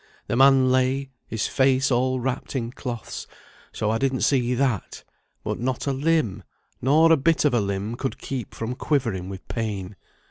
[0.25, 3.27] The man lay, his face all wrapped in cloths,
[3.71, 5.03] so I didn't see that;
[5.43, 6.41] but not a limb,
[6.81, 9.95] nor a bit of a limb, could keep from quivering with pain.